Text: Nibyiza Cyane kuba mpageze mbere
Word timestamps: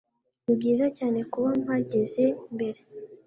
Nibyiza 0.43 0.87
Cyane 0.97 1.19
kuba 1.31 1.49
mpageze 1.63 2.23
mbere 2.55 2.79